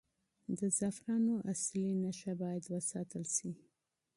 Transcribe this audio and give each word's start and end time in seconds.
د 0.57 0.59
زعفرانو 0.77 1.35
اصلي 1.51 1.89
نښه 2.03 2.33
باید 2.41 2.63
وساتل 2.73 3.23
شي. 3.35 3.51